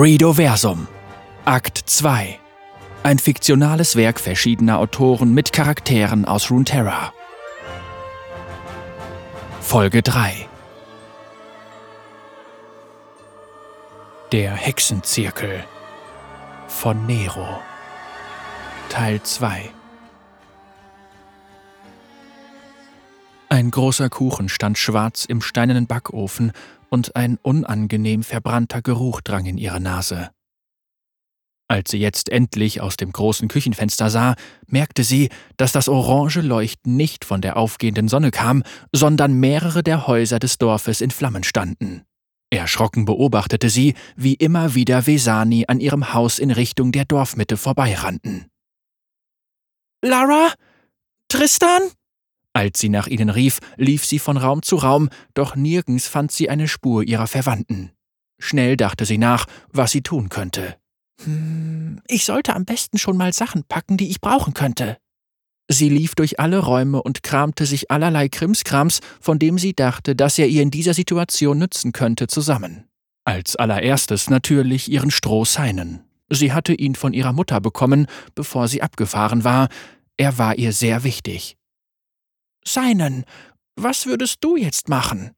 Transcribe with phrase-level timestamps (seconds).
[0.00, 0.86] Redoversum
[1.44, 2.38] Akt 2
[3.02, 7.12] Ein fiktionales Werk verschiedener Autoren mit Charakteren aus Runeterra.
[9.60, 10.46] Folge 3
[14.30, 15.64] Der Hexenzirkel
[16.68, 17.58] von Nero.
[18.90, 19.68] Teil 2
[23.48, 26.52] Ein großer Kuchen stand schwarz im steinernen Backofen
[26.90, 30.30] und ein unangenehm verbrannter Geruch drang in ihre Nase.
[31.70, 36.96] Als sie jetzt endlich aus dem großen Küchenfenster sah, merkte sie, dass das orange Leuchten
[36.96, 42.04] nicht von der aufgehenden Sonne kam, sondern mehrere der Häuser des Dorfes in Flammen standen.
[42.50, 48.46] Erschrocken beobachtete sie, wie immer wieder Vesani an ihrem Haus in Richtung der Dorfmitte vorbeirannten.
[50.02, 50.54] Lara?
[51.28, 51.82] Tristan?
[52.58, 56.50] Als sie nach ihnen rief, lief sie von Raum zu Raum, doch nirgends fand sie
[56.50, 57.92] eine Spur ihrer Verwandten.
[58.40, 60.74] Schnell dachte sie nach, was sie tun könnte.
[61.22, 64.96] Hm, ich sollte am besten schon mal Sachen packen, die ich brauchen könnte.
[65.68, 70.36] Sie lief durch alle Räume und kramte sich allerlei Krimskrams, von dem sie dachte, dass
[70.36, 72.88] er ihr in dieser Situation nützen könnte, zusammen.
[73.24, 76.00] Als allererstes natürlich ihren Strohseinen.
[76.28, 79.68] Sie hatte ihn von ihrer Mutter bekommen, bevor sie abgefahren war.
[80.16, 81.57] Er war ihr sehr wichtig.
[82.66, 83.24] Seinen,
[83.76, 85.32] was würdest du jetzt machen?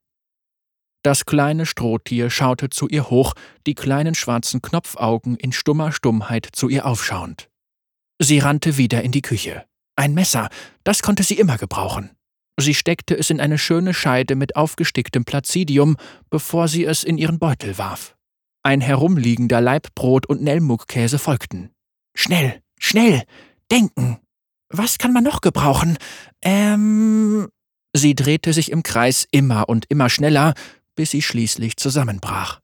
[1.03, 3.35] Das kleine Strohtier schaute zu ihr hoch,
[3.67, 7.49] die kleinen schwarzen Knopfaugen in stummer Stummheit zu ihr aufschauend.
[8.19, 9.65] Sie rannte wieder in die Küche.
[9.97, 10.51] Ein Messer,
[10.85, 12.11] das konnte sie immer gebrauchen.
[12.59, 15.97] Sie steckte es in eine schöne Scheide mit aufgesticktem Placidium,
[16.29, 18.15] bevor sie es in ihren Beutel warf.
[18.63, 21.71] Ein herumliegender Laib Brot und Nelmukkäse folgten.
[22.15, 23.23] Schnell, schnell,
[23.71, 24.19] denken,
[24.71, 25.99] was kann man noch gebrauchen?
[26.43, 27.49] Ähm.
[27.93, 30.55] Sie drehte sich im Kreis immer und immer schneller,
[30.95, 32.61] bis sie schließlich zusammenbrach.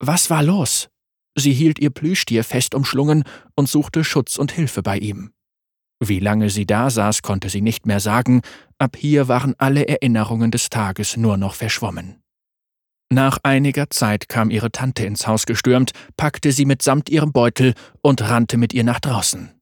[0.00, 0.88] Was war los?
[1.36, 3.22] Sie hielt ihr Plüschtier fest umschlungen
[3.54, 5.32] und suchte Schutz und Hilfe bei ihm.
[6.00, 8.42] Wie lange sie da saß, konnte sie nicht mehr sagen,
[8.78, 12.22] ab hier waren alle Erinnerungen des Tages nur noch verschwommen.
[13.10, 18.22] Nach einiger Zeit kam ihre Tante ins Haus gestürmt, packte sie mitsamt ihrem Beutel und
[18.22, 19.57] rannte mit ihr nach draußen.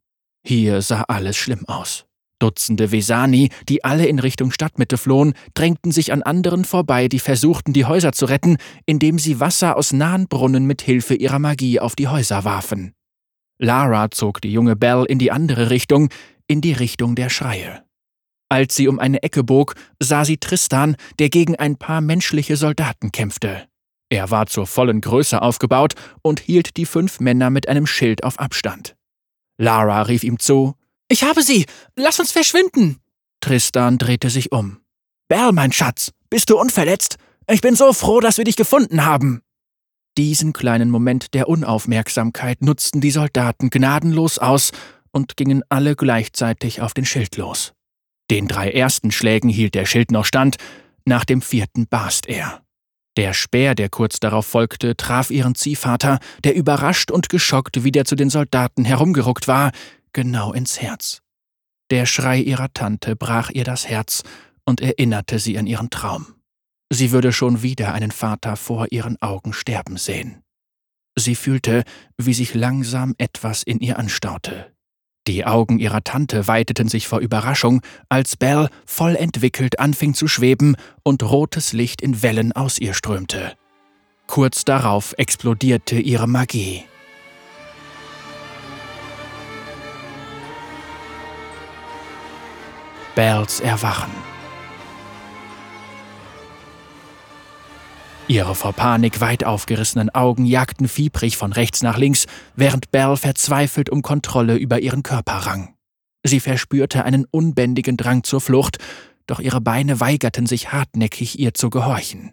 [0.47, 2.07] Hier sah alles schlimm aus.
[2.39, 7.73] Dutzende Vesani, die alle in Richtung Stadtmitte flohen, drängten sich an anderen vorbei, die versuchten,
[7.73, 11.97] die Häuser zu retten, indem sie Wasser aus nahen Brunnen mit Hilfe ihrer Magie auf
[11.97, 12.93] die Häuser warfen.
[13.59, 16.11] Lara zog die junge Belle in die andere Richtung,
[16.47, 17.83] in die Richtung der Schreie.
[18.49, 23.11] Als sie um eine Ecke bog, sah sie Tristan, der gegen ein paar menschliche Soldaten
[23.11, 23.67] kämpfte.
[24.11, 28.39] Er war zur vollen Größe aufgebaut und hielt die fünf Männer mit einem Schild auf
[28.39, 28.96] Abstand.
[29.59, 30.75] Lara rief ihm zu.
[31.09, 31.67] Ich habe sie.
[31.95, 32.99] Lass uns verschwinden.
[33.41, 34.81] Tristan drehte sich um.
[35.29, 37.17] Bell, mein Schatz, bist du unverletzt?
[37.49, 39.43] Ich bin so froh, dass wir dich gefunden haben.
[40.19, 44.73] Diesen kleinen Moment der Unaufmerksamkeit nutzten die Soldaten gnadenlos aus
[45.13, 47.73] und gingen alle gleichzeitig auf den Schild los.
[48.31, 50.57] Den drei ersten Schlägen hielt der Schild noch stand,
[51.05, 52.66] nach dem vierten barst er.
[53.17, 58.15] Der Speer, der kurz darauf folgte, traf ihren Ziehvater, der überrascht und geschockt wieder zu
[58.15, 59.73] den Soldaten herumgeruckt war,
[60.13, 61.23] genau ins Herz.
[61.91, 64.23] Der Schrei ihrer Tante brach ihr das Herz
[64.65, 66.27] und erinnerte sie an ihren Traum.
[66.91, 70.43] Sie würde schon wieder einen Vater vor ihren Augen sterben sehen.
[71.19, 71.85] Sie fühlte,
[72.19, 74.76] wie sich langsam etwas in ihr anstaute.
[75.27, 80.77] Die Augen ihrer Tante weiteten sich vor Überraschung, als Belle voll entwickelt anfing zu schweben
[81.03, 83.55] und rotes Licht in Wellen aus ihr strömte.
[84.29, 86.85] Kurz darauf explodierte ihre Magie.
[93.17, 94.36] Bells Erwachen.
[98.29, 102.27] Ihre vor Panik weit aufgerissenen Augen jagten fiebrig von rechts nach links,
[102.57, 105.77] während Belle verzweifelt um Kontrolle über ihren Körper rang.
[106.25, 108.79] Sie verspürte einen unbändigen Drang zur Flucht,
[109.29, 112.33] doch ihre Beine weigerten sich hartnäckig, ihr zu gehorchen.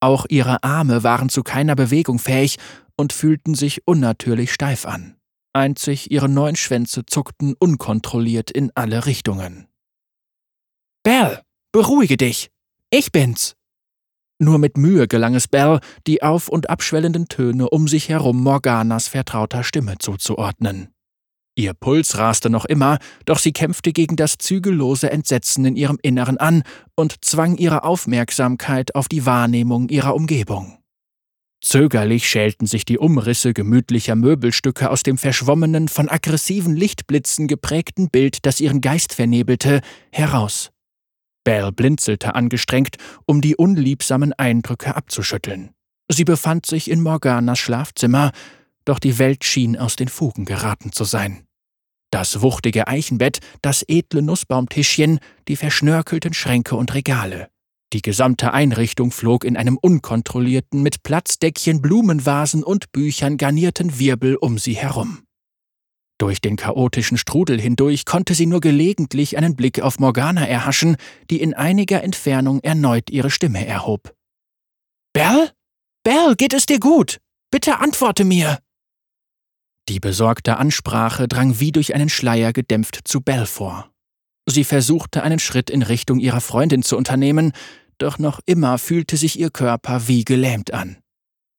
[0.00, 2.56] Auch ihre Arme waren zu keiner Bewegung fähig
[2.96, 5.16] und fühlten sich unnatürlich steif an.
[5.52, 9.68] Einzig ihre neun Schwänze zuckten unkontrolliert in alle Richtungen.
[11.04, 12.50] Belle, beruhige dich.
[12.90, 13.57] Ich bin's.
[14.38, 19.08] Nur mit Mühe gelang es Bell, die auf- und abschwellenden Töne um sich herum Morganas
[19.08, 20.88] vertrauter Stimme zuzuordnen.
[21.56, 26.38] Ihr Puls raste noch immer, doch sie kämpfte gegen das zügellose Entsetzen in ihrem Inneren
[26.38, 26.62] an
[26.94, 30.78] und zwang ihre Aufmerksamkeit auf die Wahrnehmung ihrer Umgebung.
[31.60, 38.46] Zögerlich schälten sich die Umrisse gemütlicher Möbelstücke aus dem verschwommenen, von aggressiven Lichtblitzen geprägten Bild,
[38.46, 39.80] das ihren Geist vernebelte,
[40.12, 40.70] heraus.
[41.48, 45.70] Belle blinzelte angestrengt, um die unliebsamen Eindrücke abzuschütteln.
[46.12, 48.32] Sie befand sich in Morganas Schlafzimmer,
[48.84, 51.46] doch die Welt schien aus den Fugen geraten zu sein.
[52.10, 57.48] Das wuchtige Eichenbett, das edle Nussbaumtischchen, die verschnörkelten Schränke und Regale.
[57.94, 64.58] Die gesamte Einrichtung flog in einem unkontrollierten, mit Platzdeckchen, Blumenvasen und Büchern garnierten Wirbel um
[64.58, 65.22] sie herum.
[66.18, 70.96] Durch den chaotischen Strudel hindurch konnte sie nur gelegentlich einen Blick auf Morgana erhaschen,
[71.30, 74.14] die in einiger Entfernung erneut ihre Stimme erhob.
[75.12, 75.50] Bell?
[76.02, 77.18] Bell, geht es dir gut?
[77.50, 78.58] Bitte antworte mir!
[79.88, 83.90] Die besorgte Ansprache drang wie durch einen Schleier gedämpft zu Bell vor.
[84.44, 87.52] Sie versuchte einen Schritt in Richtung ihrer Freundin zu unternehmen,
[87.98, 90.98] doch noch immer fühlte sich ihr Körper wie gelähmt an.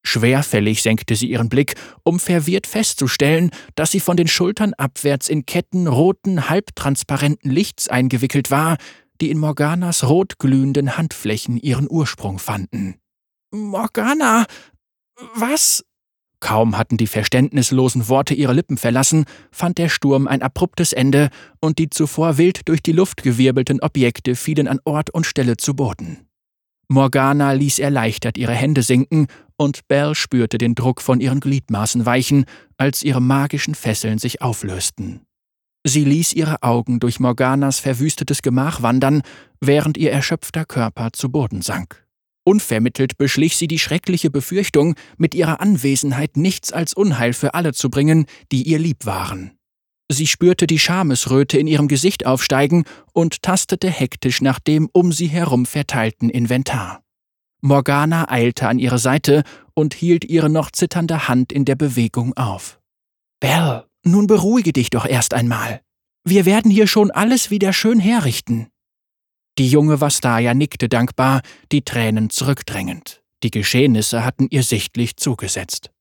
[0.03, 5.45] Schwerfällig senkte sie ihren Blick, um verwirrt festzustellen, dass sie von den Schultern abwärts in
[5.45, 8.77] Ketten roten, halbtransparenten Lichts eingewickelt war,
[9.21, 12.95] die in Morganas rotglühenden Handflächen ihren Ursprung fanden.
[13.51, 14.45] Morgana.
[15.35, 15.83] Was?
[16.39, 21.29] Kaum hatten die verständnislosen Worte ihre Lippen verlassen, fand der Sturm ein abruptes Ende
[21.59, 25.75] und die zuvor wild durch die Luft gewirbelten Objekte fielen an Ort und Stelle zu
[25.75, 26.28] Boden.
[26.89, 29.27] Morgana ließ erleichtert ihre Hände sinken
[29.57, 32.45] und Belle spürte den Druck von ihren Gliedmaßen weichen,
[32.77, 35.21] als ihre magischen Fesseln sich auflösten.
[35.85, 39.21] Sie ließ ihre Augen durch Morganas verwüstetes Gemach wandern,
[39.61, 42.05] während ihr erschöpfter Körper zu Boden sank.
[42.43, 47.89] Unvermittelt beschlich sie die schreckliche Befürchtung, mit ihrer Anwesenheit nichts als Unheil für alle zu
[47.89, 49.58] bringen, die ihr lieb waren.
[50.11, 55.27] Sie spürte die Schamesröte in ihrem Gesicht aufsteigen und tastete hektisch nach dem um sie
[55.27, 57.03] herum verteilten Inventar.
[57.61, 59.43] Morgana eilte an ihre Seite
[59.75, 62.79] und hielt ihre noch zitternde Hand in der Bewegung auf.
[63.39, 65.81] Belle, nun beruhige dich doch erst einmal.
[66.23, 68.67] Wir werden hier schon alles wieder schön herrichten.
[69.57, 71.41] Die junge Vastaya nickte dankbar,
[71.71, 73.21] die Tränen zurückdrängend.
[73.43, 75.91] Die Geschehnisse hatten ihr sichtlich zugesetzt.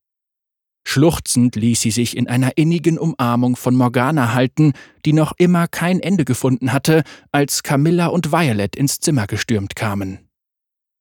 [0.90, 4.72] Schluchzend ließ sie sich in einer innigen Umarmung von Morgana halten,
[5.04, 10.30] die noch immer kein Ende gefunden hatte, als Camilla und Violet ins Zimmer gestürmt kamen.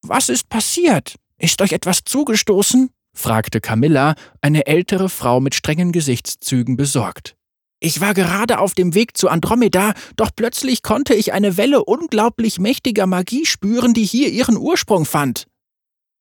[0.01, 1.15] Was ist passiert?
[1.37, 2.89] Ist euch etwas zugestoßen?
[3.13, 7.37] fragte Camilla, eine ältere Frau mit strengen Gesichtszügen besorgt.
[7.79, 12.59] Ich war gerade auf dem Weg zu Andromeda, doch plötzlich konnte ich eine Welle unglaublich
[12.59, 15.47] mächtiger Magie spüren, die hier ihren Ursprung fand.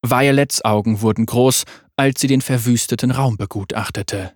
[0.05, 1.65] Violets Augen wurden groß,
[1.97, 4.33] als sie den verwüsteten Raum begutachtete.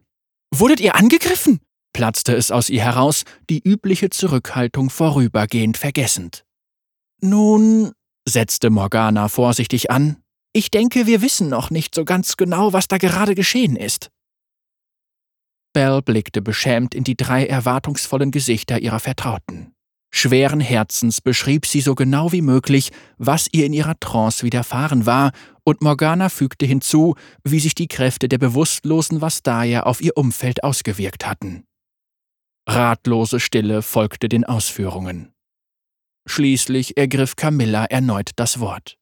[0.52, 1.60] Wurdet ihr angegriffen?
[1.92, 6.44] platzte es aus ihr heraus, die übliche Zurückhaltung vorübergehend vergessend.
[7.20, 7.92] Nun,
[8.26, 10.16] setzte Morgana vorsichtig an,
[10.52, 14.10] ich denke, wir wissen noch nicht so ganz genau, was da gerade geschehen ist.
[15.72, 19.72] Belle blickte beschämt in die drei erwartungsvollen Gesichter ihrer Vertrauten.
[20.12, 25.30] Schweren Herzens beschrieb sie so genau wie möglich, was ihr in ihrer Trance widerfahren war,
[25.62, 27.14] und Morgana fügte hinzu,
[27.44, 31.64] wie sich die Kräfte der bewusstlosen Vastaya auf ihr Umfeld ausgewirkt hatten.
[32.68, 35.32] Ratlose Stille folgte den Ausführungen.
[36.26, 38.96] Schließlich ergriff Camilla erneut das Wort.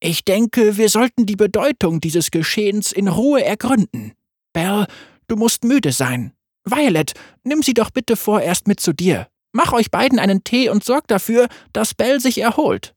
[0.00, 4.12] Ich denke, wir sollten die Bedeutung dieses Geschehens in Ruhe ergründen.
[4.52, 4.86] Belle,
[5.26, 6.32] Du musst müde sein.
[6.64, 7.12] Violet,
[7.44, 9.28] nimm sie doch bitte vorerst mit zu dir.
[9.56, 12.92] Mach euch beiden einen Tee und sorg dafür, dass Belle sich erholt.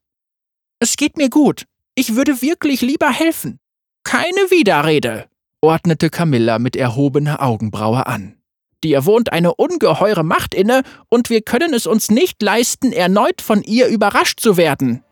[0.79, 1.65] Es geht mir gut.
[1.93, 3.59] Ich würde wirklich lieber helfen.
[4.03, 5.27] Keine Widerrede,
[5.61, 8.41] ordnete Camilla mit erhobener Augenbraue an.
[8.83, 13.61] Dir wohnt eine ungeheure Macht inne, und wir können es uns nicht leisten, erneut von
[13.61, 15.03] ihr überrascht zu werden.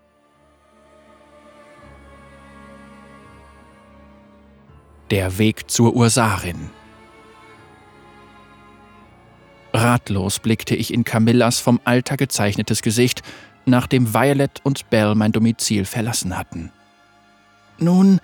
[5.11, 6.71] Der Weg zur Ursarin
[9.85, 13.21] Ratlos blickte ich in Camillas vom Alter gezeichnetes Gesicht,
[13.67, 16.71] nachdem Violet und Belle mein Domizil verlassen hatten.
[17.77, 18.19] Nun,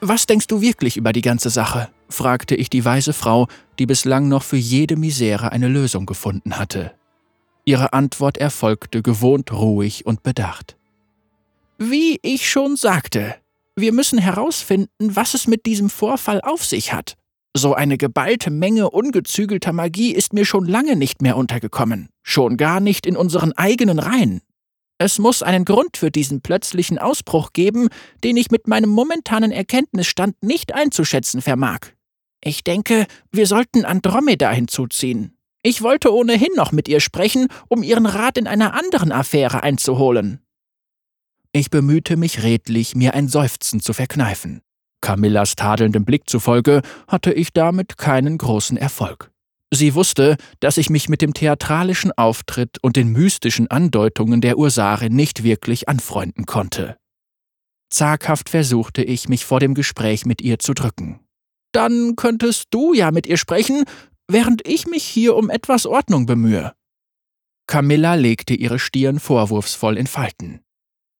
[0.00, 1.90] was denkst du wirklich über die ganze Sache?
[2.08, 6.92] fragte ich die weise Frau, die bislang noch für jede Misere eine Lösung gefunden hatte.
[7.66, 10.76] Ihre Antwort erfolgte gewohnt ruhig und bedacht.
[11.76, 13.34] Wie ich schon sagte,
[13.76, 17.16] wir müssen herausfinden, was es mit diesem Vorfall auf sich hat.
[17.56, 22.80] So eine geballte Menge ungezügelter Magie ist mir schon lange nicht mehr untergekommen, schon gar
[22.80, 24.40] nicht in unseren eigenen Reihen.
[24.98, 27.88] Es muss einen Grund für diesen plötzlichen Ausbruch geben,
[28.24, 31.78] den ich mit meinem momentanen Erkenntnisstand nicht einzuschätzen vermag.
[32.42, 35.36] Ich denke, wir sollten Andromeda hinzuziehen.
[35.62, 40.40] Ich wollte ohnehin noch mit ihr sprechen, um ihren Rat in einer anderen Affäre einzuholen.
[41.52, 44.60] Ich bemühte mich redlich, mir ein Seufzen zu verkneifen.
[45.04, 49.30] Camillas tadelndem Blick zufolge hatte ich damit keinen großen Erfolg.
[49.70, 55.14] Sie wusste, dass ich mich mit dem theatralischen Auftritt und den mystischen Andeutungen der Ursarin
[55.14, 56.96] nicht wirklich anfreunden konnte.
[57.90, 61.20] Zaghaft versuchte ich, mich vor dem Gespräch mit ihr zu drücken.
[61.72, 63.84] Dann könntest du ja mit ihr sprechen,
[64.26, 66.72] während ich mich hier um etwas Ordnung bemühe.
[67.66, 70.63] Camilla legte ihre Stirn vorwurfsvoll in Falten.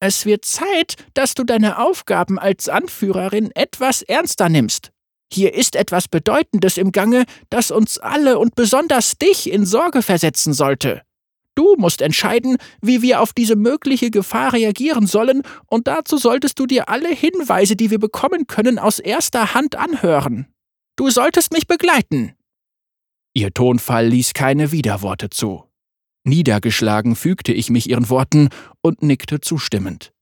[0.01, 4.91] Es wird Zeit, dass du deine Aufgaben als Anführerin etwas ernster nimmst.
[5.33, 10.53] Hier ist etwas Bedeutendes im Gange, das uns alle und besonders dich in Sorge versetzen
[10.53, 11.03] sollte.
[11.55, 16.67] Du musst entscheiden, wie wir auf diese mögliche Gefahr reagieren sollen, und dazu solltest du
[16.67, 20.47] dir alle Hinweise, die wir bekommen können, aus erster Hand anhören.
[20.97, 22.35] Du solltest mich begleiten.
[23.35, 25.65] Ihr Tonfall ließ keine Widerworte zu.
[26.25, 28.49] Niedergeschlagen fügte ich mich ihren Worten
[28.81, 30.13] und nickte zustimmend.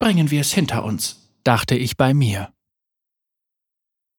[0.00, 2.52] Bringen wir es hinter uns, dachte ich bei mir.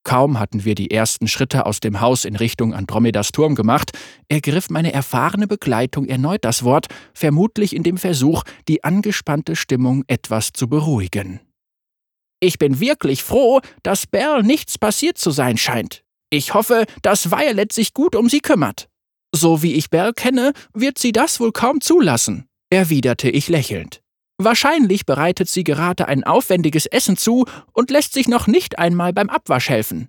[0.05, 3.91] Kaum hatten wir die ersten Schritte aus dem Haus in Richtung Andromedas Turm gemacht,
[4.29, 10.51] ergriff meine erfahrene Begleitung erneut das Wort, vermutlich in dem Versuch, die angespannte Stimmung etwas
[10.53, 11.39] zu beruhigen.
[12.39, 16.03] Ich bin wirklich froh, dass Belle nichts passiert zu sein scheint.
[16.29, 18.87] Ich hoffe, dass Violet sich gut um sie kümmert.
[19.35, 24.01] So wie ich Belle kenne, wird sie das wohl kaum zulassen, erwiderte ich lächelnd.
[24.37, 29.29] Wahrscheinlich bereitet sie gerade ein aufwendiges Essen zu und lässt sich noch nicht einmal beim
[29.29, 30.07] Abwasch helfen.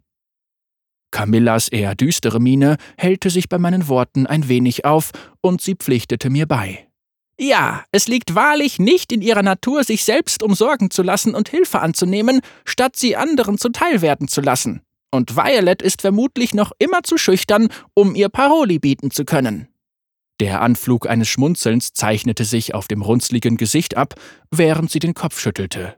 [1.10, 6.30] Camillas eher düstere Miene hellte sich bei meinen Worten ein wenig auf, und sie pflichtete
[6.30, 6.86] mir bei.
[7.38, 11.80] Ja, es liegt wahrlich nicht in ihrer Natur, sich selbst umsorgen zu lassen und Hilfe
[11.80, 14.82] anzunehmen, statt sie anderen zuteilwerden zu lassen.
[15.10, 19.68] Und Violet ist vermutlich noch immer zu schüchtern, um ihr Paroli bieten zu können.
[20.40, 24.14] Der Anflug eines Schmunzelns zeichnete sich auf dem runzligen Gesicht ab,
[24.50, 25.96] während sie den Kopf schüttelte.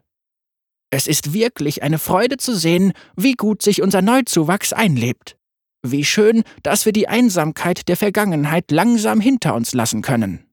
[0.90, 5.36] Es ist wirklich eine Freude zu sehen, wie gut sich unser Neuzuwachs einlebt.
[5.82, 10.47] Wie schön, dass wir die Einsamkeit der Vergangenheit langsam hinter uns lassen können.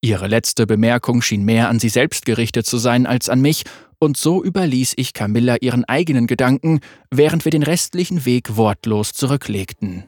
[0.00, 3.64] Ihre letzte Bemerkung schien mehr an sie selbst gerichtet zu sein als an mich,
[3.98, 6.78] und so überließ ich Camilla ihren eigenen Gedanken,
[7.10, 10.04] während wir den restlichen Weg wortlos zurücklegten.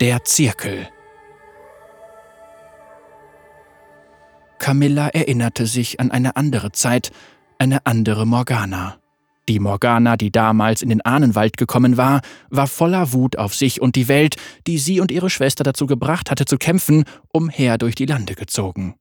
[0.00, 0.88] Der Zirkel.
[4.60, 7.10] Camilla erinnerte sich an eine andere Zeit,
[7.58, 8.99] eine andere Morgana.
[9.50, 13.96] Die Morgana, die damals in den Ahnenwald gekommen war, war voller Wut auf sich und
[13.96, 14.36] die Welt,
[14.68, 17.02] die sie und ihre Schwester dazu gebracht hatte zu kämpfen,
[17.32, 18.94] umher durch die Lande gezogen.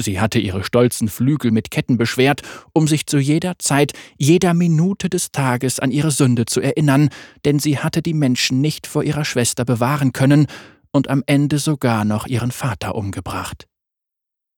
[0.00, 2.42] Sie hatte ihre stolzen Flügel mit Ketten beschwert,
[2.72, 7.08] um sich zu jeder Zeit, jeder Minute des Tages an ihre Sünde zu erinnern,
[7.44, 10.48] denn sie hatte die Menschen nicht vor ihrer Schwester bewahren können
[10.90, 13.68] und am Ende sogar noch ihren Vater umgebracht.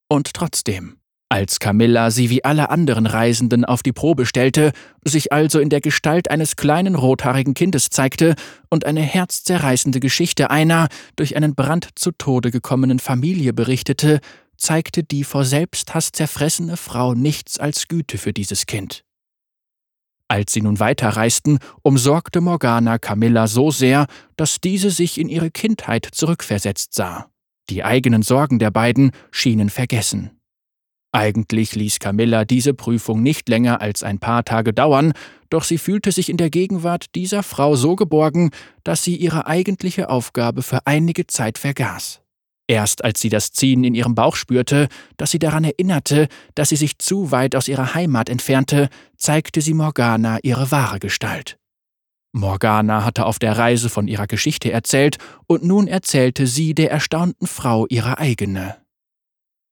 [0.08, 0.96] Und trotzdem,
[1.28, 4.72] als Camilla sie wie alle anderen Reisenden auf die Probe stellte,
[5.04, 8.34] sich also in der Gestalt eines kleinen rothaarigen Kindes zeigte
[8.70, 14.20] und eine herzzerreißende Geschichte einer durch einen Brand zu Tode gekommenen Familie berichtete,
[14.56, 19.04] zeigte die vor Selbsthass zerfressene Frau nichts als Güte für dieses Kind.
[20.28, 26.08] Als sie nun weiterreisten, umsorgte Morgana Camilla so sehr, dass diese sich in ihre Kindheit
[26.12, 27.28] zurückversetzt sah.
[27.70, 30.30] Die eigenen Sorgen der beiden schienen vergessen.
[31.14, 35.12] Eigentlich ließ Camilla diese Prüfung nicht länger als ein paar Tage dauern,
[35.48, 38.50] doch sie fühlte sich in der Gegenwart dieser Frau so geborgen,
[38.82, 42.20] dass sie ihre eigentliche Aufgabe für einige Zeit vergaß.
[42.66, 46.76] Erst als sie das Ziehen in ihrem Bauch spürte, das sie daran erinnerte, dass sie
[46.76, 51.58] sich zu weit aus ihrer Heimat entfernte, zeigte sie Morgana ihre wahre Gestalt.
[52.32, 57.46] Morgana hatte auf der Reise von ihrer Geschichte erzählt, und nun erzählte sie der erstaunten
[57.46, 58.83] Frau ihre eigene.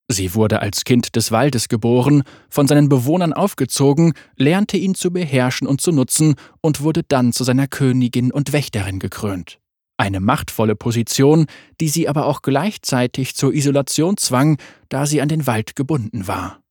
[0.09, 5.67] Sie wurde als Kind des Waldes geboren, von seinen Bewohnern aufgezogen, lernte ihn zu beherrschen
[5.67, 9.59] und zu nutzen und wurde dann zu seiner Königin und Wächterin gekrönt
[9.97, 11.45] eine machtvolle Position,
[11.79, 14.57] die sie aber auch gleichzeitig zur Isolation zwang,
[14.89, 16.61] da sie an den Wald gebunden war.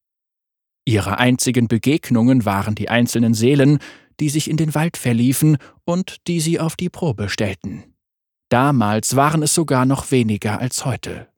[0.84, 3.78] Ihre einzigen Begegnungen waren die einzelnen Seelen,
[4.20, 7.84] die sich in den Wald verliefen und die sie auf die Probe stellten.
[8.50, 11.31] Damals waren es sogar noch weniger als heute.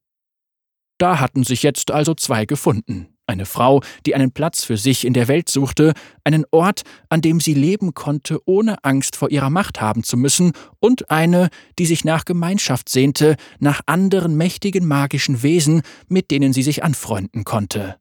[0.98, 3.08] Da hatten sich jetzt also zwei gefunden.
[3.26, 7.40] Eine Frau, die einen Platz für sich in der Welt suchte, einen Ort, an dem
[7.40, 11.48] sie leben konnte, ohne Angst vor ihrer Macht haben zu müssen, und eine,
[11.78, 17.44] die sich nach Gemeinschaft sehnte, nach anderen mächtigen magischen Wesen, mit denen sie sich anfreunden
[17.44, 17.96] konnte.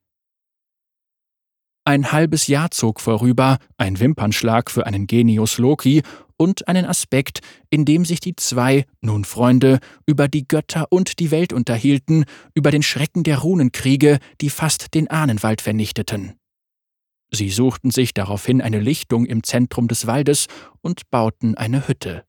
[1.86, 6.02] Ein halbes Jahr zog vorüber, ein Wimpernschlag für einen Genius Loki,
[6.44, 11.32] und einen Aspekt, in dem sich die zwei, nun Freunde, über die Götter und die
[11.32, 16.34] Welt unterhielten, über den Schrecken der Runenkriege, die fast den Ahnenwald vernichteten.
[17.32, 20.48] Sie suchten sich daraufhin eine Lichtung im Zentrum des Waldes
[20.82, 22.26] und bauten eine Hütte.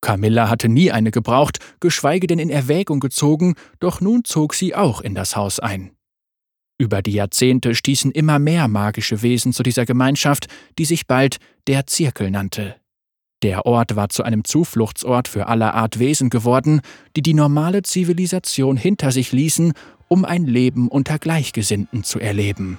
[0.00, 5.00] Camilla hatte nie eine gebraucht, geschweige denn in Erwägung gezogen, doch nun zog sie auch
[5.00, 5.92] in das Haus ein.
[6.76, 11.36] Über die Jahrzehnte stießen immer mehr magische Wesen zu dieser Gemeinschaft, die sich bald
[11.68, 12.74] der Zirkel nannte.
[13.44, 16.80] Der Ort war zu einem Zufluchtsort für aller Art Wesen geworden,
[17.14, 19.74] die die normale Zivilisation hinter sich ließen,
[20.08, 22.78] um ein Leben unter Gleichgesinnten zu erleben.